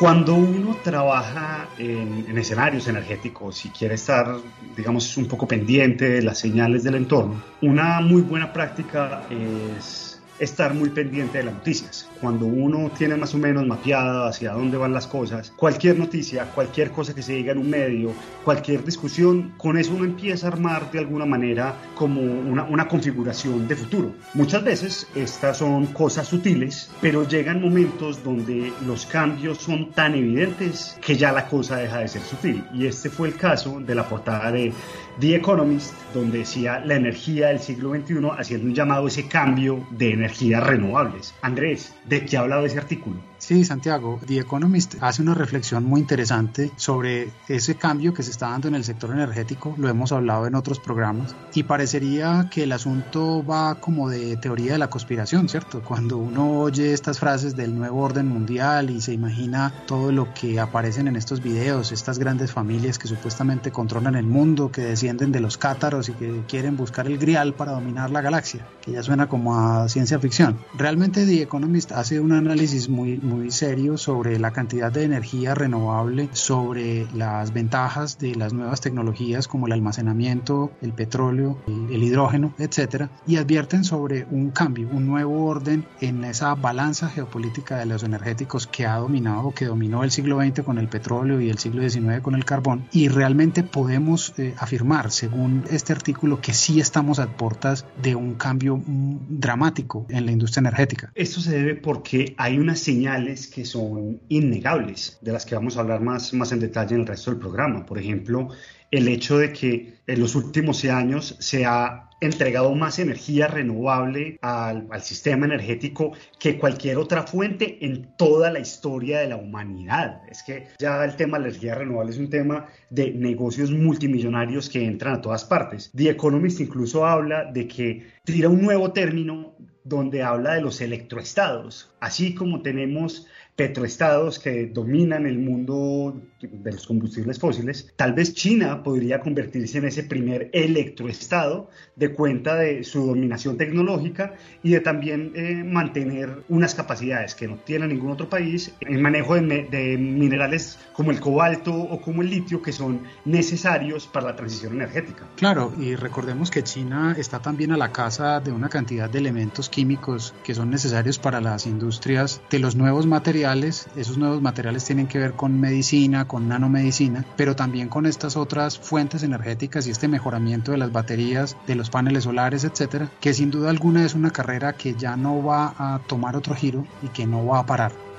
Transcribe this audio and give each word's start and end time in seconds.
Cuando 0.00 0.34
uno 0.34 0.78
trabaja 0.82 1.68
en, 1.76 2.24
en, 2.26 2.38
escenarios 2.38 2.88
energéticos 2.88 3.66
y 3.66 3.68
quiere 3.68 3.96
estar, 3.96 4.34
digamos, 4.74 5.14
un 5.18 5.28
poco 5.28 5.46
pendiente 5.46 6.08
de 6.08 6.22
las 6.22 6.38
señales 6.38 6.84
del 6.84 6.94
entorno, 6.94 7.42
una 7.60 8.00
muy 8.00 8.22
buena 8.22 8.50
práctica 8.50 9.24
es 9.28 10.09
estar 10.40 10.74
muy 10.74 10.88
pendiente 10.90 11.38
de 11.38 11.44
las 11.44 11.54
noticias. 11.54 12.08
Cuando 12.20 12.46
uno 12.46 12.90
tiene 12.96 13.16
más 13.16 13.34
o 13.34 13.38
menos 13.38 13.66
mapeado 13.66 14.24
hacia 14.24 14.52
dónde 14.52 14.76
van 14.76 14.92
las 14.92 15.06
cosas, 15.06 15.52
cualquier 15.54 15.98
noticia, 15.98 16.46
cualquier 16.46 16.90
cosa 16.90 17.14
que 17.14 17.22
se 17.22 17.34
diga 17.34 17.52
en 17.52 17.58
un 17.58 17.70
medio, 17.70 18.12
cualquier 18.44 18.84
discusión, 18.84 19.52
con 19.56 19.78
eso 19.78 19.92
uno 19.94 20.04
empieza 20.04 20.46
a 20.46 20.50
armar 20.50 20.90
de 20.90 20.98
alguna 20.98 21.26
manera 21.26 21.74
como 21.94 22.20
una, 22.22 22.64
una 22.64 22.88
configuración 22.88 23.68
de 23.68 23.76
futuro. 23.76 24.14
Muchas 24.34 24.64
veces 24.64 25.06
estas 25.14 25.58
son 25.58 25.86
cosas 25.86 26.26
sutiles, 26.26 26.90
pero 27.00 27.28
llegan 27.28 27.60
momentos 27.60 28.24
donde 28.24 28.72
los 28.86 29.06
cambios 29.06 29.58
son 29.58 29.90
tan 29.92 30.14
evidentes 30.14 30.96
que 31.04 31.16
ya 31.16 31.32
la 31.32 31.46
cosa 31.46 31.76
deja 31.76 31.98
de 31.98 32.08
ser 32.08 32.22
sutil. 32.22 32.64
Y 32.72 32.86
este 32.86 33.10
fue 33.10 33.28
el 33.28 33.36
caso 33.36 33.80
de 33.80 33.94
la 33.94 34.08
portada 34.08 34.50
de 34.50 34.72
The 35.20 35.34
Economist, 35.34 35.92
donde 36.14 36.38
decía 36.38 36.80
la 36.84 36.94
energía 36.94 37.48
del 37.48 37.60
siglo 37.60 37.90
XXI 37.90 38.30
haciendo 38.38 38.66
un 38.66 38.74
llamado 38.74 39.04
a 39.04 39.08
ese 39.08 39.28
cambio 39.28 39.86
de 39.90 40.12
energías 40.30 40.64
renovables. 40.64 41.34
Andrés, 41.42 41.92
¿de 42.04 42.24
qué 42.24 42.36
ha 42.36 42.40
hablado 42.40 42.64
ese 42.64 42.78
artículo? 42.78 43.29
Sí, 43.50 43.64
Santiago, 43.64 44.20
The 44.28 44.38
Economist 44.38 44.94
hace 45.00 45.22
una 45.22 45.34
reflexión 45.34 45.82
muy 45.82 45.98
interesante 45.98 46.70
sobre 46.76 47.32
ese 47.48 47.74
cambio 47.74 48.14
que 48.14 48.22
se 48.22 48.30
está 48.30 48.50
dando 48.50 48.68
en 48.68 48.76
el 48.76 48.84
sector 48.84 49.10
energético, 49.10 49.74
lo 49.76 49.88
hemos 49.88 50.12
hablado 50.12 50.46
en 50.46 50.54
otros 50.54 50.78
programas, 50.78 51.34
y 51.52 51.64
parecería 51.64 52.48
que 52.48 52.62
el 52.62 52.70
asunto 52.70 53.44
va 53.44 53.80
como 53.80 54.08
de 54.08 54.36
teoría 54.36 54.74
de 54.74 54.78
la 54.78 54.88
conspiración, 54.88 55.48
¿cierto? 55.48 55.82
Cuando 55.82 56.16
uno 56.16 56.60
oye 56.60 56.92
estas 56.92 57.18
frases 57.18 57.56
del 57.56 57.76
nuevo 57.76 58.00
orden 58.02 58.28
mundial 58.28 58.88
y 58.88 59.00
se 59.00 59.14
imagina 59.14 59.74
todo 59.88 60.12
lo 60.12 60.32
que 60.32 60.60
aparecen 60.60 61.08
en 61.08 61.16
estos 61.16 61.42
videos, 61.42 61.90
estas 61.90 62.20
grandes 62.20 62.52
familias 62.52 63.00
que 63.00 63.08
supuestamente 63.08 63.72
controlan 63.72 64.14
el 64.14 64.26
mundo, 64.26 64.70
que 64.70 64.82
descienden 64.82 65.32
de 65.32 65.40
los 65.40 65.58
cátaros 65.58 66.08
y 66.08 66.12
que 66.12 66.44
quieren 66.46 66.76
buscar 66.76 67.08
el 67.08 67.18
grial 67.18 67.54
para 67.54 67.72
dominar 67.72 68.10
la 68.10 68.20
galaxia, 68.20 68.64
que 68.80 68.92
ya 68.92 69.02
suena 69.02 69.28
como 69.28 69.58
a 69.58 69.88
ciencia 69.88 70.20
ficción. 70.20 70.56
Realmente 70.78 71.26
The 71.26 71.42
Economist 71.42 71.90
hace 71.90 72.20
un 72.20 72.30
análisis 72.30 72.88
muy, 72.88 73.18
muy 73.18 73.39
serio 73.48 73.96
sobre 73.96 74.38
la 74.38 74.50
cantidad 74.50 74.92
de 74.92 75.04
energía 75.04 75.54
renovable, 75.54 76.28
sobre 76.32 77.06
las 77.14 77.52
ventajas 77.52 78.18
de 78.18 78.34
las 78.34 78.52
nuevas 78.52 78.80
tecnologías 78.80 79.48
como 79.48 79.66
el 79.66 79.72
almacenamiento, 79.72 80.72
el 80.82 80.92
petróleo, 80.92 81.58
el, 81.66 82.02
hidrógeno, 82.02 82.54
etcétera, 82.58 83.10
y 83.26 83.36
advierten 83.36 83.84
sobre 83.84 84.26
un 84.30 84.50
cambio, 84.50 84.88
un 84.92 85.06
nuevo 85.06 85.46
orden 85.46 85.86
en 86.00 86.24
esa 86.24 86.54
balanza 86.54 87.08
geopolítica 87.08 87.78
de 87.78 87.86
los 87.86 88.02
energéticos 88.02 88.66
que 88.66 88.86
ha 88.86 88.96
dominado, 88.96 89.52
que 89.52 89.64
dominó 89.64 90.04
el 90.04 90.10
siglo 90.10 90.40
XX 90.40 90.62
con 90.62 90.78
el 90.78 90.88
petróleo 90.88 91.40
y 91.40 91.48
el 91.48 91.58
siglo 91.58 91.88
XIX 91.88 92.20
con 92.20 92.34
el 92.34 92.44
carbón, 92.44 92.86
y 92.92 93.08
realmente 93.08 93.62
podemos 93.62 94.34
eh, 94.36 94.54
afirmar, 94.58 95.10
según 95.10 95.64
este 95.70 95.92
artículo, 95.92 96.40
que 96.40 96.52
sí 96.52 96.80
estamos 96.80 97.18
a 97.18 97.28
puertas 97.28 97.86
de 98.02 98.14
un 98.14 98.34
cambio 98.34 98.76
mm, 98.76 99.16
dramático 99.28 100.06
en 100.08 100.26
la 100.26 100.32
industria 100.32 100.60
energética. 100.60 101.12
Esto 101.14 101.40
se 101.40 101.52
debe 101.52 101.74
porque 101.74 102.34
hay 102.36 102.58
unas 102.58 102.80
que 103.30 103.64
son 103.64 104.20
innegables, 104.28 105.18
de 105.20 105.32
las 105.32 105.46
que 105.46 105.54
vamos 105.54 105.76
a 105.76 105.80
hablar 105.80 106.00
más, 106.00 106.32
más 106.34 106.52
en 106.52 106.60
detalle 106.60 106.94
en 106.94 107.02
el 107.02 107.06
resto 107.06 107.30
del 107.30 107.40
programa. 107.40 107.86
Por 107.86 107.98
ejemplo, 107.98 108.48
el 108.90 109.08
hecho 109.08 109.38
de 109.38 109.52
que 109.52 109.94
en 110.06 110.20
los 110.20 110.34
últimos 110.34 110.84
años 110.84 111.36
se 111.38 111.64
ha 111.64 112.10
entregado 112.20 112.74
más 112.74 112.98
energía 112.98 113.46
renovable 113.46 114.38
al, 114.42 114.86
al, 114.90 115.02
sistema 115.02 115.46
energético 115.46 116.12
que 116.38 116.58
cualquier 116.58 116.98
otra 116.98 117.22
fuente 117.22 117.78
en 117.80 118.14
toda 118.16 118.50
la 118.50 118.58
historia 118.58 119.20
de 119.20 119.28
la 119.28 119.36
humanidad. 119.36 120.20
Es 120.28 120.42
que 120.42 120.66
ya 120.78 121.02
el 121.04 121.16
tema 121.16 121.38
de 121.38 121.44
la 121.44 121.48
energía 121.48 121.76
renovable 121.76 122.12
es 122.12 122.18
un 122.18 122.28
tema 122.28 122.66
de 122.90 123.12
negocios 123.12 123.70
multimillonarios 123.70 124.68
que 124.68 124.84
entran 124.84 125.14
a 125.14 125.20
todas 125.22 125.44
partes. 125.44 125.90
The 125.96 126.10
Economist 126.10 126.60
incluso 126.60 127.06
habla 127.06 127.44
de 127.44 127.66
que 127.66 128.06
tira 128.24 128.50
un 128.50 128.60
nuevo 128.60 128.92
término 128.92 129.56
donde 129.84 130.22
habla 130.22 130.54
de 130.54 130.60
los 130.60 130.80
electroestados, 130.80 131.90
así 132.00 132.34
como 132.34 132.62
tenemos 132.62 133.26
petroestados 133.56 134.38
que 134.38 134.66
dominan 134.66 135.26
el 135.26 135.38
mundo 135.38 136.22
de 136.40 136.72
los 136.72 136.86
combustibles 136.86 137.38
fósiles, 137.38 137.92
tal 137.94 138.14
vez 138.14 138.32
China 138.32 138.82
podría 138.82 139.20
convertirse 139.20 139.76
en 139.76 139.84
ese 139.84 140.04
primer 140.04 140.48
electroestado 140.54 141.68
de 141.94 142.14
cuenta 142.14 142.54
de 142.54 142.84
su 142.84 143.06
dominación 143.06 143.58
tecnológica 143.58 144.34
y 144.62 144.70
de 144.70 144.80
también 144.80 145.32
eh, 145.34 145.62
mantener 145.62 146.42
unas 146.48 146.74
capacidades 146.74 147.34
que 147.34 147.48
no 147.48 147.56
tiene 147.56 147.86
ningún 147.86 148.12
otro 148.12 148.30
país 148.30 148.72
en 148.80 149.02
manejo 149.02 149.34
de, 149.34 149.64
de, 149.70 149.98
minerales 149.98 150.78
como 150.94 151.10
el 151.10 151.20
cobalto 151.20 151.74
o 151.74 152.00
como 152.00 152.22
el 152.22 152.30
litio 152.30 152.62
que 152.62 152.72
son 152.72 153.02
necesarios 153.26 154.06
para 154.06 154.28
la 154.28 154.36
transición 154.36 154.72
energética. 154.74 155.26
Claro, 155.36 155.74
y 155.78 155.96
recordemos 155.96 156.50
que 156.50 156.62
China 156.62 157.14
está 157.18 157.40
también 157.40 157.72
a 157.72 157.76
la 157.76 157.92
casa 157.92 158.40
de 158.40 158.52
una 158.52 158.70
cantidad 158.70 159.10
de 159.10 159.18
elementos 159.18 159.68
químicos 159.68 160.32
que 160.42 160.54
son 160.54 160.70
necesarios 160.70 161.18
para 161.18 161.42
las 161.42 161.66
industrias 161.66 161.89
de 161.90 162.58
los 162.60 162.76
nuevos 162.76 163.06
materiales 163.06 163.88
esos 163.96 164.18
nuevos 164.18 164.40
materiales 164.40 164.84
tienen 164.84 165.06
que 165.06 165.18
ver 165.18 165.32
con 165.32 165.58
medicina, 165.58 166.28
con 166.28 166.48
nanomedicina, 166.48 167.24
pero 167.36 167.56
también 167.56 167.88
con 167.88 168.06
estas 168.06 168.36
otras 168.36 168.78
fuentes 168.78 169.22
energéticas 169.22 169.86
y 169.86 169.90
este 169.90 170.08
mejoramiento 170.08 170.72
de 170.72 170.78
las 170.78 170.92
baterías, 170.92 171.56
de 171.66 171.74
los 171.74 171.90
paneles 171.90 172.24
solares, 172.24 172.64
etcétera, 172.64 173.10
que 173.20 173.34
sin 173.34 173.50
duda 173.50 173.70
alguna 173.70 174.04
es 174.04 174.14
una 174.14 174.30
carrera 174.30 174.74
que 174.74 174.94
ya 174.94 175.16
no 175.16 175.42
va 175.42 175.74
a 175.78 176.00
tomar 176.06 176.36
otro 176.36 176.54
giro 176.54 176.86
y 177.02 177.08
que 177.08 177.26
no 177.26 177.44
va 177.46 177.60
a 177.60 177.66
parar. 177.66 178.09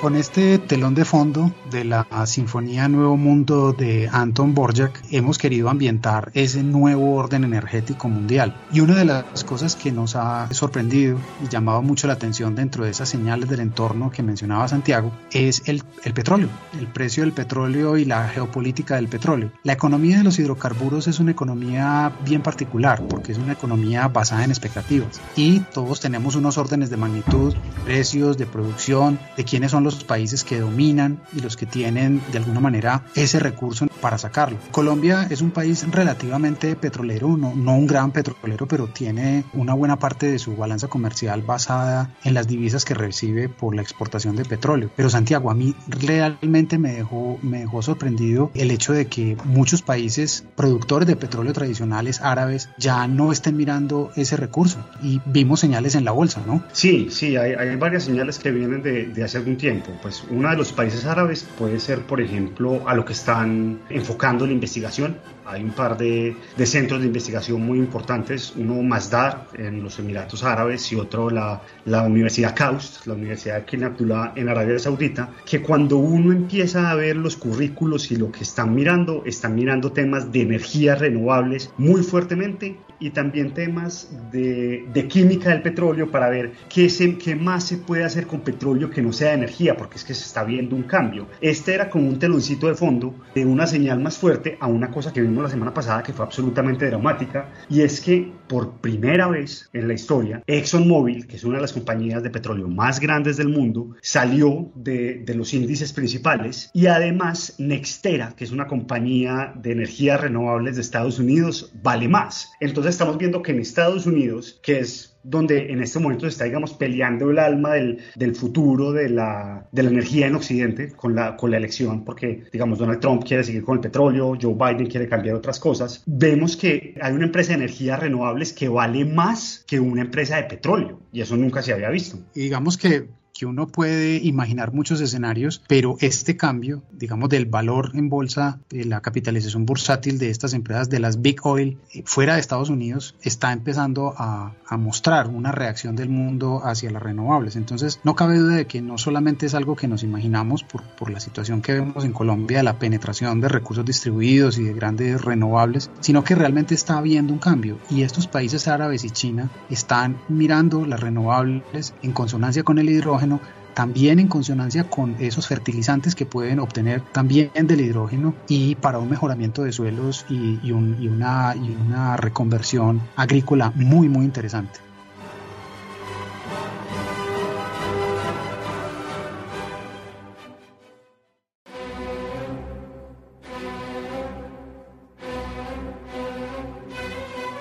Con 0.00 0.16
este 0.16 0.56
telón 0.56 0.94
de 0.94 1.04
fondo 1.04 1.52
de 1.70 1.84
la 1.84 2.06
Sinfonía 2.24 2.88
Nuevo 2.88 3.18
Mundo 3.18 3.74
de 3.74 4.08
Anton 4.10 4.54
Borjak 4.54 4.98
hemos 5.10 5.36
querido 5.36 5.68
ambientar 5.68 6.30
ese 6.32 6.62
nuevo 6.62 7.16
orden 7.16 7.44
energético 7.44 8.08
mundial. 8.08 8.56
Y 8.72 8.80
una 8.80 8.96
de 8.96 9.04
las 9.04 9.44
cosas 9.44 9.76
que 9.76 9.92
nos 9.92 10.16
ha 10.16 10.48
sorprendido 10.54 11.18
y 11.44 11.48
llamado 11.48 11.82
mucho 11.82 12.06
la 12.06 12.14
atención 12.14 12.54
dentro 12.54 12.84
de 12.84 12.92
esas 12.92 13.10
señales 13.10 13.50
del 13.50 13.60
entorno 13.60 14.10
que 14.10 14.22
mencionaba 14.22 14.68
Santiago 14.68 15.12
es 15.32 15.64
el, 15.66 15.82
el 16.02 16.14
petróleo, 16.14 16.48
el 16.78 16.86
precio 16.86 17.22
del 17.22 17.32
petróleo 17.32 17.98
y 17.98 18.06
la 18.06 18.26
geopolítica 18.26 18.96
del 18.96 19.08
petróleo. 19.08 19.52
La 19.64 19.74
economía 19.74 20.16
de 20.16 20.24
los 20.24 20.38
hidrocarburos 20.38 21.08
es 21.08 21.20
una 21.20 21.32
economía 21.32 22.10
bien 22.24 22.40
particular 22.40 23.06
porque 23.06 23.32
es 23.32 23.38
una 23.38 23.52
economía 23.52 24.08
basada 24.08 24.44
en 24.44 24.50
expectativas 24.50 25.20
y 25.36 25.60
todos 25.60 26.00
tenemos 26.00 26.36
unos 26.36 26.56
órdenes 26.56 26.88
de 26.88 26.96
magnitud, 26.96 27.54
precios, 27.84 28.38
de 28.38 28.46
producción, 28.46 29.18
de 29.36 29.44
quiénes 29.44 29.72
son 29.72 29.84
los 29.84 29.89
los 29.94 30.04
países 30.04 30.44
que 30.44 30.60
dominan 30.60 31.20
y 31.32 31.40
los 31.40 31.56
que 31.56 31.66
tienen 31.66 32.22
de 32.32 32.38
alguna 32.38 32.60
manera 32.60 33.04
ese 33.14 33.38
recurso 33.38 33.86
para 34.00 34.18
sacarlo. 34.18 34.58
Colombia 34.70 35.26
es 35.30 35.42
un 35.42 35.50
país 35.50 35.86
relativamente 35.90 36.74
petrolero, 36.76 37.36
no, 37.36 37.54
no 37.54 37.74
un 37.74 37.86
gran 37.86 38.12
petrolero, 38.12 38.66
pero 38.66 38.88
tiene 38.88 39.44
una 39.52 39.74
buena 39.74 39.98
parte 39.98 40.30
de 40.30 40.38
su 40.38 40.56
balanza 40.56 40.88
comercial 40.88 41.42
basada 41.42 42.14
en 42.24 42.34
las 42.34 42.48
divisas 42.48 42.84
que 42.84 42.94
recibe 42.94 43.48
por 43.48 43.74
la 43.74 43.82
exportación 43.82 44.36
de 44.36 44.44
petróleo. 44.44 44.90
Pero 44.96 45.10
Santiago, 45.10 45.50
a 45.50 45.54
mí 45.54 45.74
realmente 45.86 46.78
me 46.78 46.92
dejó, 46.92 47.38
me 47.42 47.60
dejó 47.60 47.82
sorprendido 47.82 48.50
el 48.54 48.70
hecho 48.70 48.92
de 48.92 49.06
que 49.06 49.36
muchos 49.44 49.82
países 49.82 50.44
productores 50.56 51.06
de 51.06 51.16
petróleo 51.16 51.52
tradicionales 51.52 52.20
árabes 52.20 52.70
ya 52.78 53.06
no 53.06 53.32
estén 53.32 53.56
mirando 53.56 54.10
ese 54.16 54.36
recurso 54.36 54.78
y 55.02 55.20
vimos 55.26 55.60
señales 55.60 55.94
en 55.94 56.04
la 56.04 56.12
bolsa, 56.12 56.42
¿no? 56.46 56.62
Sí, 56.72 57.08
sí, 57.10 57.36
hay, 57.36 57.52
hay 57.52 57.76
varias 57.76 58.04
señales 58.04 58.38
que 58.38 58.50
vienen 58.50 58.82
de, 58.82 59.06
de 59.06 59.24
hace 59.24 59.38
algún 59.38 59.56
tiempo 59.56 59.79
Pues 60.02 60.24
uno 60.30 60.50
de 60.50 60.56
los 60.56 60.72
países 60.72 61.04
árabes 61.06 61.46
puede 61.58 61.80
ser, 61.80 62.02
por 62.02 62.20
ejemplo, 62.20 62.88
a 62.88 62.94
lo 62.94 63.04
que 63.04 63.12
están 63.12 63.80
enfocando 63.88 64.46
la 64.46 64.52
investigación. 64.52 65.18
Hay 65.46 65.64
un 65.64 65.70
par 65.70 65.96
de, 65.96 66.36
centros 66.64 67.00
de 67.00 67.06
investigación 67.06 67.62
muy 67.62 67.78
importantes, 67.78 68.52
uno 68.56 68.82
Masdar 68.82 69.48
en 69.54 69.82
los 69.82 69.98
Emiratos 69.98 70.44
Árabes 70.44 70.92
y 70.92 70.96
otro 70.96 71.28
la, 71.28 71.60
la 71.86 72.02
Universidad 72.02 72.54
KAUST, 72.54 73.06
la 73.06 73.14
Universidad 73.14 73.56
de 73.56 73.64
King 73.64 73.82
Abdullah 73.82 74.32
en 74.36 74.48
Arabia 74.48 74.78
Saudita, 74.78 75.30
que 75.44 75.60
cuando 75.60 75.96
uno 75.96 76.32
empieza 76.32 76.90
a 76.90 76.94
ver 76.94 77.16
los 77.16 77.36
currículos 77.36 78.10
y 78.12 78.16
lo 78.16 78.30
que 78.30 78.44
están 78.44 78.74
mirando, 78.74 79.24
están 79.26 79.54
mirando 79.54 79.90
temas 79.90 80.30
de 80.30 80.42
energías 80.42 81.00
renovables 81.00 81.72
muy 81.78 82.02
fuertemente 82.02 82.78
y 83.00 83.10
también 83.10 83.54
temas 83.54 84.10
de, 84.30 84.86
de 84.92 85.08
química 85.08 85.50
del 85.50 85.62
petróleo 85.62 86.10
para 86.10 86.28
ver 86.28 86.52
qué, 86.68 86.88
se, 86.88 87.16
qué 87.18 87.34
más 87.34 87.64
se 87.64 87.78
puede 87.78 88.04
hacer 88.04 88.26
con 88.26 88.40
petróleo 88.40 88.90
que 88.90 89.02
no 89.02 89.12
sea 89.12 89.34
energía, 89.34 89.76
porque 89.76 89.96
es 89.96 90.04
que 90.04 90.14
se 90.14 90.24
está 90.24 90.44
viendo 90.44 90.76
un 90.76 90.84
cambio. 90.84 91.26
Este 91.40 91.74
era 91.74 91.88
como 91.88 92.08
un 92.08 92.18
teloncito 92.18 92.68
de 92.68 92.74
fondo 92.74 93.14
de 93.34 93.44
una 93.44 93.66
señal 93.66 94.00
más 94.00 94.18
fuerte 94.18 94.56
a 94.60 94.66
una 94.66 94.90
cosa 94.90 95.12
que 95.12 95.20
vimos 95.20 95.42
la 95.42 95.50
semana 95.50 95.74
pasada 95.74 96.02
que 96.02 96.12
fue 96.12 96.24
absolutamente 96.24 96.86
dramática, 96.86 97.50
y 97.68 97.80
es 97.80 98.00
que 98.00 98.30
por 98.46 98.80
primera 98.80 99.28
vez 99.28 99.68
en 99.72 99.88
la 99.88 99.94
historia, 99.94 100.42
ExxonMobil, 100.46 101.26
que 101.26 101.36
es 101.36 101.44
una 101.44 101.56
de 101.56 101.62
las 101.62 101.72
compañías 101.72 102.22
de 102.22 102.30
petróleo 102.30 102.68
más 102.68 103.00
grandes 103.00 103.36
del 103.36 103.48
mundo, 103.48 103.96
salió 104.02 104.70
de, 104.74 105.22
de 105.24 105.34
los 105.34 105.54
índices 105.54 105.92
principales 105.92 106.70
y 106.74 106.86
además 106.86 107.54
Nextera, 107.58 108.34
que 108.36 108.44
es 108.44 108.50
una 108.50 108.66
compañía 108.66 109.52
de 109.54 109.72
energías 109.72 110.20
renovables 110.20 110.76
de 110.76 110.82
Estados 110.82 111.18
Unidos, 111.18 111.72
vale 111.82 112.08
más. 112.08 112.52
Entonces 112.60 112.89
estamos 112.90 113.18
viendo 113.18 113.42
que 113.42 113.52
en 113.52 113.60
Estados 113.60 114.06
Unidos, 114.06 114.58
que 114.62 114.80
es 114.80 115.16
donde 115.22 115.70
en 115.70 115.82
este 115.82 115.98
momento 115.98 116.24
se 116.26 116.30
está, 116.30 116.44
digamos, 116.44 116.72
peleando 116.72 117.30
el 117.30 117.38
alma 117.38 117.74
del, 117.74 118.34
futuro 118.34 118.92
de 118.92 119.08
la, 119.10 119.68
de 119.70 119.82
la, 119.82 119.90
energía 119.90 120.26
en 120.26 120.34
Occidente 120.34 120.92
con 120.92 121.14
la, 121.14 121.36
con 121.36 121.50
la 121.50 121.58
elección, 121.58 122.04
porque, 122.04 122.44
digamos, 122.52 122.78
Donald 122.78 123.00
Trump 123.00 123.24
quiere 123.24 123.44
seguir 123.44 123.62
con 123.62 123.76
el 123.76 123.80
petróleo, 123.80 124.36
Joe 124.40 124.54
Biden 124.54 124.86
quiere 124.86 125.08
cambiar 125.08 125.36
otras 125.36 125.60
cosas, 125.60 126.02
vemos 126.06 126.56
que 126.56 126.94
hay 127.00 127.12
una 127.12 127.26
empresa 127.26 127.50
de 127.50 127.64
energías 127.64 128.00
renovables 128.00 128.52
que 128.52 128.68
vale 128.68 129.04
más 129.04 129.64
que 129.66 129.78
una 129.78 130.02
empresa 130.02 130.36
de 130.36 130.44
petróleo, 130.44 131.00
y 131.12 131.20
eso 131.20 131.36
nunca 131.36 131.62
se 131.62 131.72
había 131.72 131.90
visto. 131.90 132.18
Y 132.34 132.42
digamos 132.42 132.78
que 132.78 133.08
que 133.40 133.46
uno 133.46 133.68
puede 133.68 134.18
imaginar 134.18 134.74
muchos 134.74 135.00
escenarios, 135.00 135.62
pero 135.66 135.96
este 136.00 136.36
cambio, 136.36 136.82
digamos, 136.92 137.30
del 137.30 137.46
valor 137.46 137.92
en 137.94 138.10
bolsa, 138.10 138.58
de 138.68 138.84
la 138.84 139.00
capitalización 139.00 139.64
bursátil 139.64 140.18
de 140.18 140.28
estas 140.28 140.52
empresas, 140.52 140.90
de 140.90 141.00
las 141.00 141.22
Big 141.22 141.38
Oil, 141.44 141.78
eh, 141.94 142.02
fuera 142.04 142.34
de 142.34 142.40
Estados 142.40 142.68
Unidos, 142.68 143.14
está 143.22 143.54
empezando 143.54 144.12
a, 144.14 144.52
mostrar 144.72 145.26
una 145.26 145.50
reacción 145.50 145.96
del 145.96 146.10
mundo 146.10 146.60
hacia 146.62 146.92
las 146.92 147.02
renovables. 147.02 147.56
Entonces, 147.56 147.98
no 148.04 148.14
cabe 148.14 148.38
duda 148.38 148.54
de 148.54 148.66
que 148.68 148.80
no 148.80 148.98
solamente 148.98 149.46
es 149.46 149.54
algo 149.54 149.74
que 149.74 149.88
nos 149.88 150.04
imaginamos 150.04 150.62
por, 150.62 150.84
por 150.96 151.10
la 151.10 151.18
situación 151.18 151.60
que 151.60 151.72
vemos 151.72 152.04
en 152.04 152.12
Colombia, 152.12 152.62
la 152.62 152.78
penetración 152.78 153.40
de 153.40 153.48
recursos 153.48 153.84
distribuidos 153.84 154.58
y 154.58 154.62
de 154.62 154.72
grandes 154.72 155.22
renovables, 155.22 155.90
sino 155.98 156.22
que 156.22 156.36
realmente 156.36 156.76
está 156.76 156.98
habiendo 156.98 157.32
un 157.32 157.40
cambio. 157.40 157.78
Y 157.90 158.02
estos 158.02 158.28
países 158.28 158.68
árabes 158.68 159.02
y 159.02 159.10
China 159.10 159.50
están 159.70 160.18
mirando 160.28 160.86
las 160.86 161.00
renovables 161.00 161.92
en 162.02 162.12
consonancia 162.12 162.62
con 162.62 162.78
el 162.78 162.88
hidrógeno 162.88 163.29
también 163.74 164.18
en 164.18 164.28
consonancia 164.28 164.84
con 164.84 165.16
esos 165.20 165.46
fertilizantes 165.46 166.14
que 166.14 166.26
pueden 166.26 166.58
obtener 166.58 167.02
también 167.12 167.50
del 167.54 167.80
hidrógeno 167.80 168.34
y 168.48 168.74
para 168.74 168.98
un 168.98 169.08
mejoramiento 169.08 169.62
de 169.62 169.72
suelos 169.72 170.26
y, 170.28 170.72
una, 170.72 171.54
y 171.54 171.70
una 171.70 172.16
reconversión 172.16 173.00
agrícola 173.16 173.72
muy 173.74 174.08
muy 174.08 174.24
interesante. 174.24 174.80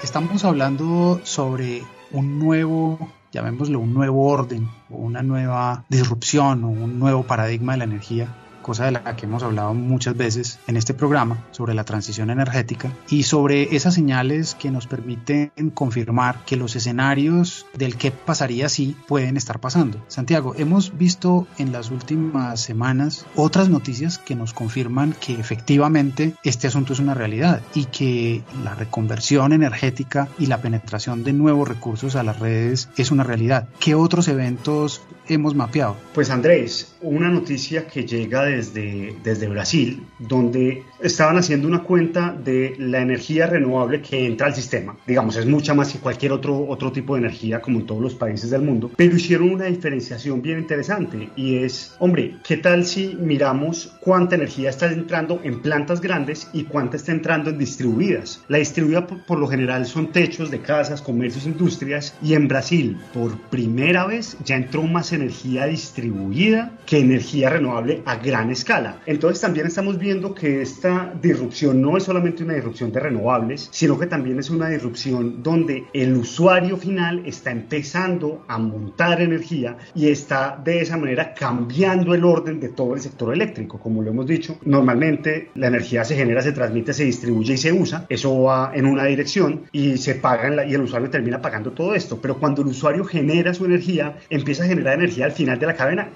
Estamos 0.03 0.43
hablando 0.43 1.21
sobre 1.23 1.83
un 2.11 2.39
nuevo 2.39 2.97
llamémoslo 3.31 3.79
un 3.79 3.93
nuevo 3.93 4.27
orden 4.27 4.67
o 4.89 4.97
una 4.97 5.21
nueva 5.21 5.83
disrupción 5.89 6.63
o 6.63 6.69
un 6.69 6.99
nuevo 6.99 7.23
paradigma 7.23 7.73
de 7.73 7.77
la 7.79 7.83
energía 7.85 8.27
cosa 8.61 8.85
de 8.85 8.91
la 8.91 9.15
que 9.15 9.25
hemos 9.25 9.43
hablado 9.43 9.73
muchas 9.73 10.15
veces 10.15 10.59
en 10.67 10.77
este 10.77 10.93
programa 10.93 11.45
sobre 11.51 11.73
la 11.73 11.83
transición 11.83 12.29
energética 12.29 12.91
y 13.09 13.23
sobre 13.23 13.75
esas 13.75 13.93
señales 13.93 14.55
que 14.55 14.71
nos 14.71 14.87
permiten 14.87 15.51
confirmar 15.73 16.43
que 16.45 16.55
los 16.55 16.75
escenarios 16.75 17.65
del 17.73 17.97
que 17.97 18.11
pasaría 18.11 18.69
si 18.69 18.95
pueden 19.07 19.37
estar 19.37 19.59
pasando. 19.59 20.03
Santiago, 20.07 20.53
hemos 20.57 20.97
visto 20.97 21.47
en 21.57 21.71
las 21.71 21.91
últimas 21.91 22.59
semanas 22.61 23.25
otras 23.35 23.69
noticias 23.69 24.17
que 24.17 24.35
nos 24.35 24.53
confirman 24.53 25.13
que 25.13 25.33
efectivamente 25.33 26.35
este 26.43 26.67
asunto 26.67 26.93
es 26.93 26.99
una 26.99 27.13
realidad 27.13 27.61
y 27.73 27.85
que 27.85 28.43
la 28.63 28.75
reconversión 28.75 29.53
energética 29.53 30.27
y 30.37 30.47
la 30.47 30.61
penetración 30.61 31.23
de 31.23 31.33
nuevos 31.33 31.67
recursos 31.67 32.15
a 32.15 32.23
las 32.23 32.39
redes 32.39 32.89
es 32.97 33.11
una 33.11 33.23
realidad. 33.23 33.67
¿Qué 33.79 33.95
otros 33.95 34.27
eventos 34.27 35.01
hemos 35.27 35.55
mapeado? 35.55 35.95
Pues 36.13 36.29
Andrés, 36.29 36.95
una 37.01 37.29
noticia 37.29 37.87
que 37.87 38.05
llega 38.05 38.45
desde, 38.45 39.15
desde 39.23 39.47
Brasil, 39.47 40.05
donde 40.19 40.83
estaban 40.99 41.37
haciendo 41.37 41.67
una 41.67 41.83
cuenta 41.83 42.31
de 42.31 42.75
la 42.77 43.01
energía 43.01 43.47
renovable 43.47 44.01
que 44.01 44.25
entra 44.25 44.47
al 44.47 44.55
sistema. 44.55 44.97
Digamos, 45.07 45.35
es 45.35 45.45
mucha 45.45 45.73
más 45.73 45.91
que 45.91 45.99
cualquier 45.99 46.31
otro, 46.31 46.67
otro 46.67 46.91
tipo 46.91 47.15
de 47.15 47.21
energía, 47.21 47.61
como 47.61 47.79
en 47.79 47.85
todos 47.85 48.01
los 48.01 48.15
países 48.15 48.49
del 48.49 48.61
mundo, 48.61 48.91
pero 48.95 49.15
hicieron 49.15 49.49
una 49.49 49.65
diferenciación 49.65 50.41
bien 50.41 50.59
interesante 50.59 51.29
y 51.35 51.57
es, 51.57 51.95
hombre, 51.99 52.37
¿qué 52.43 52.57
tal 52.57 52.85
si 52.85 53.15
miramos 53.19 53.95
cuánta 53.99 54.35
energía 54.35 54.69
está 54.69 54.91
entrando 54.91 55.39
en 55.43 55.61
plantas 55.61 56.01
grandes 56.01 56.49
y 56.53 56.63
cuánta 56.63 56.97
está 56.97 57.11
entrando 57.11 57.49
en 57.49 57.57
distribuidas? 57.57 58.43
La 58.47 58.57
distribuida 58.57 59.07
por, 59.07 59.39
lo 59.39 59.47
general 59.47 59.85
son 59.85 60.11
techos 60.11 60.51
de 60.51 60.59
casas, 60.59 61.01
comercios, 61.01 61.45
industrias 61.45 62.15
y 62.21 62.33
en 62.33 62.47
Brasil, 62.47 62.97
por 63.13 63.37
primera 63.49 64.05
vez, 64.05 64.37
ya 64.43 64.55
entró 64.55 64.83
más 64.83 65.13
energía 65.13 65.65
distribuida 65.65 66.71
que 66.89 66.97
energía 66.97 67.51
renovable 67.51 68.01
a 68.03 68.15
gran 68.15 68.49
escala. 68.49 68.99
Entonces 69.05 69.39
también 69.39 69.67
estamos 69.67 69.99
viendo 69.99 70.33
que 70.33 70.63
esta 70.63 71.13
disrupción 71.21 71.79
no 71.79 71.95
es 71.95 72.03
solamente 72.03 72.43
una 72.43 72.55
disrupción 72.55 72.91
de 72.91 72.99
renovables, 72.99 73.69
sino 73.71 73.99
que 73.99 74.07
también 74.07 74.39
es 74.39 74.49
una 74.49 74.69
disrupción 74.69 75.43
donde 75.43 75.83
el 75.93 76.17
usuario 76.17 76.77
final 76.77 77.21
está 77.27 77.51
empezando 77.51 78.43
a 78.47 78.57
montar 78.57 79.21
energía 79.21 79.77
y 79.93 80.07
está 80.07 80.59
de 80.63 80.81
esa 80.81 80.97
manera 80.97 81.35
cambiando 81.35 82.15
el 82.15 82.25
orden 82.25 82.59
de 82.59 82.69
todo 82.69 82.95
el 82.95 83.01
sector 83.01 83.35
eléctrico. 83.35 83.79
Como 83.79 84.01
lo 84.01 84.09
hemos 84.09 84.25
dicho, 84.25 84.57
normalmente 84.65 85.51
la 85.53 85.67
energía 85.67 86.03
se 86.03 86.15
genera, 86.15 86.41
se 86.41 86.53
transmite, 86.53 86.95
se 86.95 87.05
distribuye 87.05 87.53
y 87.53 87.57
se 87.57 87.71
usa. 87.71 88.07
Eso 88.09 88.41
va 88.41 88.71
en 88.73 88.87
una 88.87 89.05
dirección 89.05 89.65
y 89.71 89.97
se 89.97 90.15
paga 90.15 90.65
y 90.65 90.73
el 90.73 90.81
usuario 90.81 91.11
termina 91.11 91.39
pagando 91.39 91.71
todo 91.71 91.93
esto. 91.93 92.19
Pero 92.19 92.39
cuando 92.39 92.63
el 92.63 92.69
usuario 92.69 93.05
genera 93.05 93.53
su 93.53 93.65
energía, 93.65 94.17
empieza 94.31 94.63
a 94.63 94.67
generar 94.67 94.95
energía 94.95 95.25
al 95.25 95.33
final 95.33 95.59
de 95.59 95.67
la 95.67 95.75
cadena, 95.75 96.13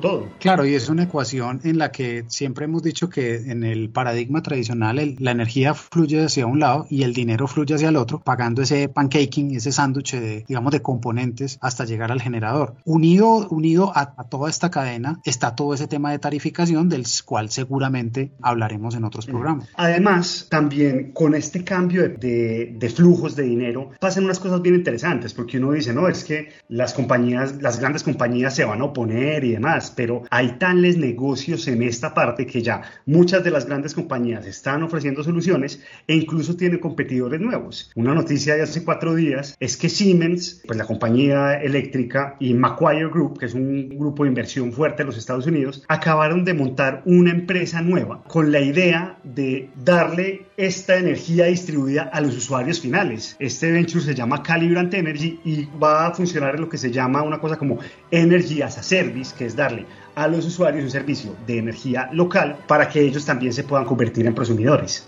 todo. 0.00 0.28
Claro, 0.38 0.64
y 0.66 0.74
es 0.74 0.88
una 0.88 1.04
ecuación 1.04 1.60
en 1.64 1.78
la 1.78 1.90
que 1.90 2.24
siempre 2.28 2.64
hemos 2.64 2.82
dicho 2.82 3.08
que 3.08 3.36
en 3.36 3.64
el 3.64 3.90
paradigma 3.90 4.42
tradicional 4.42 5.16
la 5.18 5.30
energía 5.30 5.74
fluye 5.74 6.24
hacia 6.24 6.46
un 6.46 6.60
lado 6.60 6.86
y 6.90 7.02
el 7.02 7.14
dinero 7.14 7.46
fluye 7.46 7.74
hacia 7.74 7.88
el 7.88 7.96
otro, 7.96 8.20
pagando 8.20 8.62
ese 8.62 8.88
pancaking, 8.88 9.54
ese 9.54 9.72
sándwich 9.72 10.12
de, 10.14 10.44
digamos, 10.48 10.72
de 10.72 10.82
componentes 10.82 11.58
hasta 11.60 11.84
llegar 11.84 12.12
al 12.12 12.20
generador. 12.20 12.76
Unido, 12.84 13.46
unido 13.50 13.92
a, 13.94 14.14
toda 14.28 14.50
esta 14.50 14.70
cadena 14.70 15.20
está 15.24 15.54
todo 15.54 15.74
ese 15.74 15.86
tema 15.86 16.10
de 16.10 16.18
tarificación 16.18 16.88
del 16.88 17.04
cual 17.24 17.50
seguramente 17.50 18.32
hablaremos 18.42 18.94
en 18.94 19.04
otros 19.04 19.26
programas. 19.26 19.68
Además, 19.74 20.46
también 20.50 21.12
con 21.12 21.34
este 21.34 21.64
cambio 21.64 22.08
de, 22.08 22.74
de 22.76 22.88
flujos 22.90 23.36
de 23.36 23.44
dinero 23.44 23.90
pasan 24.00 24.24
unas 24.24 24.38
cosas 24.38 24.60
bien 24.62 24.74
interesantes 24.74 25.34
porque 25.34 25.58
uno 25.58 25.72
dice, 25.72 25.92
no, 25.92 26.08
es 26.08 26.24
que 26.24 26.48
las 26.68 26.94
compañías, 26.94 27.60
las 27.62 27.78
grandes 27.78 28.02
compañías 28.02 28.54
se 28.54 28.64
van 28.64 28.80
a 28.80 28.84
oponer 28.84 29.44
y 29.44 29.52
demás, 29.52 29.87
pero 29.90 30.22
hay 30.30 30.52
tales 30.58 30.96
negocios 30.96 31.68
en 31.68 31.82
esta 31.82 32.14
parte 32.14 32.46
que 32.46 32.62
ya 32.62 32.82
muchas 33.06 33.44
de 33.44 33.50
las 33.50 33.66
grandes 33.66 33.94
compañías 33.94 34.46
están 34.46 34.82
ofreciendo 34.82 35.22
soluciones 35.22 35.82
e 36.06 36.14
incluso 36.14 36.56
tienen 36.56 36.78
competidores 36.78 37.40
nuevos. 37.40 37.90
Una 37.94 38.14
noticia 38.14 38.54
de 38.54 38.62
hace 38.62 38.84
cuatro 38.84 39.14
días 39.14 39.56
es 39.60 39.76
que 39.76 39.88
Siemens, 39.88 40.62
pues 40.66 40.78
la 40.78 40.84
compañía 40.84 41.54
eléctrica, 41.60 42.36
y 42.40 42.54
Macquarie 42.54 43.08
Group, 43.08 43.38
que 43.38 43.46
es 43.46 43.54
un 43.54 43.88
grupo 43.88 44.24
de 44.24 44.30
inversión 44.30 44.72
fuerte 44.72 45.02
en 45.02 45.06
los 45.06 45.18
Estados 45.18 45.46
Unidos, 45.46 45.84
acabaron 45.88 46.44
de 46.44 46.54
montar 46.54 47.02
una 47.04 47.30
empresa 47.30 47.82
nueva 47.82 48.22
con 48.24 48.52
la 48.52 48.60
idea 48.60 49.18
de 49.24 49.70
darle 49.84 50.47
esta 50.58 50.96
energía 50.96 51.44
distribuida 51.44 52.10
a 52.12 52.20
los 52.20 52.36
usuarios 52.36 52.80
finales. 52.80 53.36
Este 53.38 53.70
venture 53.70 54.04
se 54.04 54.12
llama 54.12 54.42
Calibrant 54.42 54.92
Energy 54.92 55.38
y 55.44 55.68
va 55.80 56.08
a 56.08 56.12
funcionar 56.12 56.56
en 56.56 56.62
lo 56.62 56.68
que 56.68 56.76
se 56.76 56.90
llama 56.90 57.22
una 57.22 57.38
cosa 57.38 57.56
como 57.56 57.78
Energy 58.10 58.60
as 58.60 58.76
a 58.76 58.82
Service, 58.82 59.32
que 59.38 59.46
es 59.46 59.54
darle 59.54 59.86
a 60.16 60.26
los 60.26 60.44
usuarios 60.44 60.82
un 60.82 60.90
servicio 60.90 61.36
de 61.46 61.58
energía 61.58 62.10
local 62.12 62.58
para 62.66 62.88
que 62.88 63.00
ellos 63.00 63.24
también 63.24 63.52
se 63.52 63.62
puedan 63.62 63.86
convertir 63.86 64.26
en 64.26 64.34
prosumidores. 64.34 65.06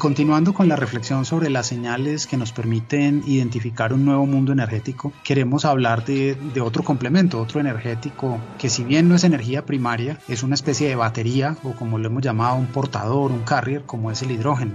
Continuando 0.00 0.54
con 0.54 0.66
la 0.66 0.76
reflexión 0.76 1.24
sobre 1.26 1.50
las 1.50 1.66
señales 1.66 2.26
que 2.26 2.38
nos 2.38 2.52
permiten 2.52 3.22
identificar 3.26 3.92
un 3.92 4.06
nuevo 4.06 4.24
mundo 4.24 4.50
energético, 4.50 5.12
queremos 5.22 5.66
hablar 5.66 6.04
de, 6.06 6.34
de 6.34 6.60
otro 6.62 6.82
complemento, 6.82 7.38
otro 7.38 7.60
energético 7.60 8.40
que 8.58 8.70
si 8.70 8.82
bien 8.82 9.08
no 9.08 9.14
es 9.14 9.24
energía 9.24 9.66
primaria, 9.66 10.18
es 10.26 10.42
una 10.42 10.54
especie 10.54 10.88
de 10.88 10.96
batería 10.96 11.56
o 11.62 11.72
como 11.72 11.98
lo 11.98 12.06
hemos 12.06 12.22
llamado 12.22 12.56
un 12.56 12.66
portador, 12.66 13.30
un 13.30 13.42
carrier, 13.42 13.82
como 13.82 14.10
es 14.10 14.22
el 14.22 14.30
hidrógeno. 14.30 14.72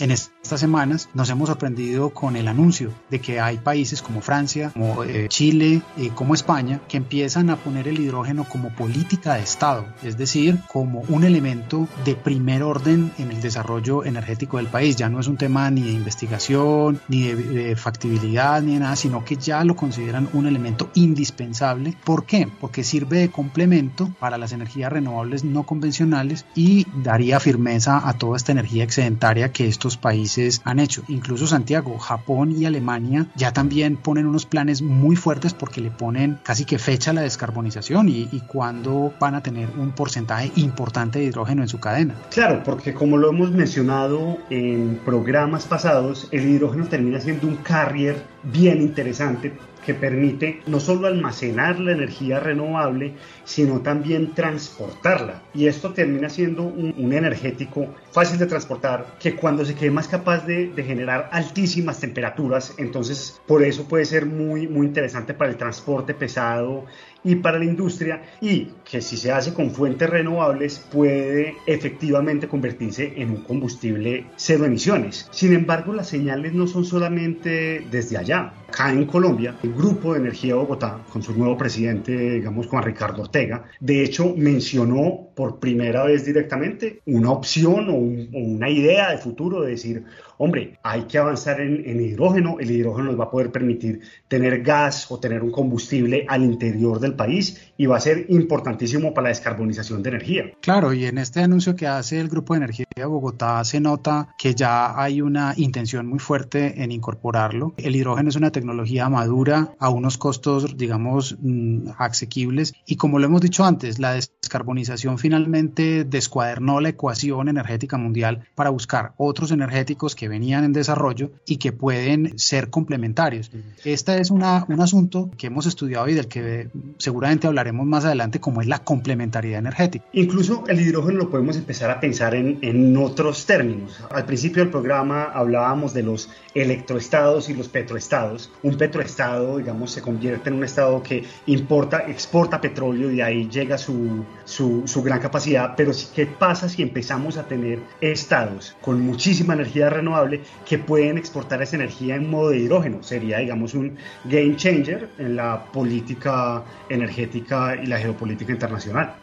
En 0.00 0.10
estas 0.10 0.58
semanas 0.58 1.08
nos 1.14 1.30
hemos 1.30 1.48
sorprendido 1.48 2.10
con 2.10 2.34
el 2.34 2.48
anuncio 2.48 2.90
de 3.10 3.20
que 3.20 3.38
hay 3.38 3.58
países 3.58 4.02
como 4.02 4.20
Francia, 4.20 4.70
como 4.72 5.04
eh, 5.04 5.26
Chile, 5.28 5.82
y 5.96 6.08
como 6.08 6.34
España, 6.34 6.80
que 6.88 6.96
empiezan 6.96 7.48
a 7.48 7.56
poner 7.56 7.86
el 7.86 8.00
hidrógeno 8.00 8.44
como 8.44 8.74
política 8.74 9.34
de 9.34 9.42
Estado, 9.42 9.86
es 10.02 10.18
decir, 10.18 10.58
como 10.72 11.02
un 11.08 11.22
elemento 11.22 11.86
de 12.04 12.16
primer 12.16 12.64
orden 12.64 13.12
en 13.18 13.30
el 13.30 13.40
desarrollo 13.40 14.04
energético 14.04 14.56
del 14.56 14.66
país. 14.66 14.96
Ya 14.96 15.08
no 15.08 15.20
es 15.20 15.28
un 15.28 15.36
tema 15.36 15.70
ni 15.70 15.82
de 15.82 15.92
investigación, 15.92 17.00
ni 17.06 17.28
de, 17.28 17.76
factibilidad, 17.76 18.62
ni 18.62 18.74
de 18.74 18.80
nada, 18.80 18.96
sino 18.96 19.24
que 19.24 19.36
ya 19.36 19.62
lo 19.62 19.76
consideran 19.76 20.28
un 20.32 20.48
elemento 20.48 20.90
indispensable. 20.94 21.96
¿Por 22.02 22.26
qué? 22.26 22.48
Porque 22.60 22.82
sirve 22.82 23.18
de 23.18 23.30
complemento 23.30 24.10
para 24.18 24.38
las 24.38 24.52
energías 24.52 24.92
renovables 24.92 25.44
no 25.44 25.62
convencionales 25.62 26.46
y 26.56 26.86
daría 27.02 27.38
firmeza 27.38 28.08
a 28.08 28.14
toda 28.14 28.36
esta 28.36 28.50
energía 28.50 28.82
excedentaria 28.82 29.52
que 29.52 29.68
esto 29.68 29.83
países 29.96 30.60
han 30.64 30.78
hecho. 30.78 31.02
Incluso 31.08 31.46
Santiago, 31.46 31.98
Japón 31.98 32.52
y 32.56 32.64
Alemania 32.64 33.26
ya 33.36 33.52
también 33.52 33.96
ponen 33.96 34.26
unos 34.26 34.46
planes 34.46 34.82
muy 34.82 35.16
fuertes 35.16 35.54
porque 35.54 35.80
le 35.80 35.90
ponen 35.90 36.38
casi 36.42 36.64
que 36.64 36.78
fecha 36.78 37.10
a 37.10 37.14
la 37.14 37.22
descarbonización 37.22 38.08
y, 38.08 38.28
y 38.32 38.40
cuándo 38.40 39.12
van 39.20 39.34
a 39.34 39.42
tener 39.42 39.68
un 39.76 39.92
porcentaje 39.92 40.50
importante 40.56 41.18
de 41.18 41.26
hidrógeno 41.26 41.62
en 41.62 41.68
su 41.68 41.80
cadena. 41.80 42.14
Claro, 42.30 42.62
porque 42.64 42.94
como 42.94 43.16
lo 43.16 43.30
hemos 43.30 43.50
mencionado 43.50 44.38
en 44.50 45.00
programas 45.04 45.66
pasados, 45.66 46.28
el 46.30 46.48
hidrógeno 46.48 46.86
termina 46.86 47.20
siendo 47.20 47.46
un 47.46 47.56
carrier 47.56 48.22
bien 48.42 48.80
interesante 48.82 49.52
que 49.84 49.94
permite 49.94 50.60
no 50.66 50.80
solo 50.80 51.06
almacenar 51.06 51.78
la 51.78 51.92
energía 51.92 52.40
renovable, 52.40 53.14
sino 53.44 53.80
también 53.80 54.34
transportarla. 54.34 55.42
Y 55.54 55.66
esto 55.66 55.92
termina 55.92 56.28
siendo 56.28 56.62
un, 56.62 57.12
energético 57.12 57.94
fácil 58.10 58.38
de 58.38 58.46
transportar, 58.46 59.16
que 59.20 59.36
cuando 59.36 59.64
se 59.64 59.74
quede 59.74 59.90
más 59.90 60.08
capaz 60.08 60.46
de, 60.46 60.68
de, 60.68 60.82
generar 60.82 61.28
altísimas 61.32 62.00
temperaturas, 62.00 62.74
entonces 62.76 63.40
por 63.46 63.62
eso 63.62 63.86
puede 63.86 64.04
ser 64.04 64.26
muy, 64.26 64.66
muy 64.66 64.86
interesante 64.86 65.34
para 65.34 65.50
el 65.50 65.56
transporte 65.56 66.14
pesado 66.14 66.86
y 67.24 67.36
para 67.36 67.58
la 67.58 67.64
industria 67.64 68.22
y 68.40 68.68
que 68.88 69.00
si 69.00 69.16
se 69.16 69.32
hace 69.32 69.54
con 69.54 69.70
fuentes 69.70 70.08
renovables 70.08 70.78
puede 70.92 71.56
efectivamente 71.66 72.46
convertirse 72.46 73.14
en 73.16 73.30
un 73.30 73.42
combustible 73.42 74.26
cero 74.36 74.66
emisiones. 74.66 75.28
Sin 75.32 75.54
embargo, 75.54 75.92
las 75.92 76.08
señales 76.08 76.52
no 76.52 76.66
son 76.66 76.84
solamente 76.84 77.84
desde 77.90 78.18
allá. 78.18 78.52
Acá 78.68 78.90
en 78.90 79.06
Colombia, 79.06 79.56
el 79.62 79.72
Grupo 79.72 80.12
de 80.12 80.20
Energía 80.20 80.56
Bogotá, 80.56 81.00
con 81.12 81.22
su 81.22 81.32
nuevo 81.32 81.56
presidente, 81.56 82.12
digamos, 82.12 82.66
Juan 82.66 82.82
Ricardo 82.82 83.22
Ortega, 83.22 83.64
de 83.80 84.02
hecho 84.02 84.34
mencionó 84.36 85.28
por 85.34 85.58
primera 85.60 86.04
vez 86.04 86.24
directamente 86.24 87.00
una 87.06 87.30
opción 87.30 87.88
o, 87.88 87.94
una 87.94 88.68
idea 88.68 89.10
de 89.10 89.18
futuro 89.18 89.62
de 89.62 89.70
decir, 89.70 90.04
hombre, 90.38 90.78
hay 90.82 91.02
que 91.02 91.18
avanzar 91.18 91.60
en, 91.60 91.82
en, 91.88 92.00
hidrógeno, 92.00 92.56
el 92.58 92.70
hidrógeno 92.70 93.10
nos 93.10 93.20
va 93.20 93.24
a 93.24 93.30
poder 93.30 93.50
permitir 93.50 94.00
tener 94.28 94.62
gas 94.62 95.10
o 95.10 95.18
tener 95.18 95.42
un 95.42 95.50
combustible 95.50 96.24
al 96.28 96.42
interior 96.42 97.00
del 97.00 97.13
país 97.14 97.72
y 97.76 97.86
va 97.86 97.96
a 97.96 98.00
ser 98.00 98.26
importantísimo 98.28 99.14
para 99.14 99.24
la 99.24 99.28
descarbonización 99.30 100.02
de 100.02 100.10
energía. 100.10 100.44
Claro, 100.60 100.92
y 100.92 101.06
en 101.06 101.18
este 101.18 101.40
anuncio 101.40 101.76
que 101.76 101.86
hace 101.86 102.20
el 102.20 102.28
Grupo 102.28 102.54
de 102.54 102.58
Energía 102.58 102.86
de 102.94 103.04
Bogotá 103.04 103.64
se 103.64 103.80
nota 103.80 104.34
que 104.38 104.54
ya 104.54 105.00
hay 105.00 105.20
una 105.20 105.54
intención 105.56 106.06
muy 106.06 106.18
fuerte 106.18 106.82
en 106.82 106.92
incorporarlo. 106.92 107.74
El 107.76 107.96
hidrógeno 107.96 108.28
es 108.28 108.36
una 108.36 108.52
tecnología 108.52 109.08
madura 109.08 109.74
a 109.78 109.88
unos 109.88 110.18
costos, 110.18 110.76
digamos, 110.76 111.36
mm, 111.40 111.90
asequibles 111.98 112.74
y 112.86 112.96
como 112.96 113.18
lo 113.18 113.26
hemos 113.26 113.40
dicho 113.40 113.64
antes, 113.64 113.98
la 113.98 114.14
descarbonización 114.14 115.18
finalmente 115.18 116.04
descuadernó 116.04 116.80
la 116.80 116.90
ecuación 116.90 117.48
energética 117.48 117.96
mundial 117.96 118.46
para 118.54 118.70
buscar 118.70 119.14
otros 119.16 119.50
energéticos 119.50 120.14
que 120.14 120.28
venían 120.28 120.64
en 120.64 120.72
desarrollo 120.72 121.32
y 121.46 121.56
que 121.56 121.72
pueden 121.72 122.38
ser 122.38 122.70
complementarios. 122.70 123.50
Este 123.84 124.20
es 124.20 124.30
una, 124.30 124.64
un 124.68 124.80
asunto 124.80 125.30
que 125.36 125.48
hemos 125.48 125.66
estudiado 125.66 126.08
y 126.08 126.14
del 126.14 126.28
que 126.28 126.68
seguramente 127.04 127.46
hablaremos 127.46 127.86
más 127.86 128.04
adelante, 128.06 128.40
como 128.40 128.62
es 128.62 128.66
la 128.66 128.78
complementariedad 128.78 129.58
energética. 129.58 130.04
Incluso 130.12 130.64
el 130.68 130.80
hidrógeno 130.80 131.18
lo 131.18 131.30
podemos 131.30 131.56
empezar 131.56 131.90
a 131.90 132.00
pensar 132.00 132.34
en, 132.34 132.58
en 132.62 132.96
otros 132.96 133.44
términos. 133.44 134.02
Al 134.10 134.24
principio 134.24 134.62
del 134.62 134.70
programa 134.70 135.24
hablábamos 135.24 135.92
de 135.92 136.02
los 136.02 136.30
electroestados 136.54 137.50
y 137.50 137.54
los 137.54 137.68
petroestados. 137.68 138.50
Un 138.62 138.78
petroestado, 138.78 139.58
digamos, 139.58 139.90
se 139.90 140.00
convierte 140.00 140.48
en 140.48 140.56
un 140.56 140.64
estado 140.64 141.02
que 141.02 141.24
importa, 141.46 142.04
exporta 142.08 142.60
petróleo 142.60 143.10
y 143.10 143.16
de 143.16 143.22
ahí 143.22 143.48
llega 143.50 143.76
su, 143.76 144.24
su, 144.44 144.82
su 144.86 145.02
gran 145.02 145.20
capacidad. 145.20 145.74
Pero 145.76 145.92
¿qué 146.14 146.26
pasa 146.26 146.68
si 146.68 146.82
empezamos 146.82 147.36
a 147.36 147.46
tener 147.46 147.80
estados 148.00 148.74
con 148.80 149.00
muchísima 149.02 149.52
energía 149.52 149.90
renovable 149.90 150.40
que 150.66 150.78
pueden 150.78 151.18
exportar 151.18 151.60
esa 151.60 151.76
energía 151.76 152.16
en 152.16 152.30
modo 152.30 152.50
de 152.50 152.60
hidrógeno? 152.60 153.02
Sería, 153.02 153.38
digamos, 153.38 153.74
un 153.74 153.96
game 154.24 154.56
changer 154.56 155.10
en 155.18 155.36
la 155.36 155.66
política 155.70 156.64
energética 156.94 157.76
y 157.76 157.86
la 157.86 157.98
geopolítica 157.98 158.52
internacional. 158.52 159.14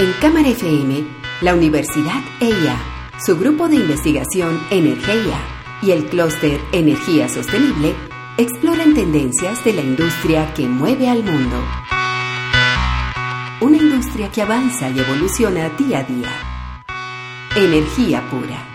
En 0.00 0.12
Cámara 0.20 0.48
FM, 0.48 1.04
la 1.42 1.54
Universidad 1.54 2.22
EIA, 2.40 2.76
su 3.24 3.38
grupo 3.38 3.68
de 3.68 3.76
investigación 3.76 4.58
Energía 4.70 5.38
y 5.82 5.90
el 5.90 6.06
clúster 6.06 6.58
Energía 6.72 7.28
Sostenible 7.28 7.94
exploran 8.38 8.94
tendencias 8.94 9.62
de 9.62 9.74
la 9.74 9.82
industria 9.82 10.54
que 10.54 10.66
mueve 10.66 11.10
al 11.10 11.22
mundo. 11.22 11.62
Una 13.60 13.76
industria 13.76 14.30
que 14.30 14.40
avanza 14.40 14.88
y 14.88 15.00
evoluciona 15.00 15.68
día 15.68 15.98
a 15.98 16.04
día. 16.04 16.49
Energía 17.56 18.22
pura. 18.30 18.69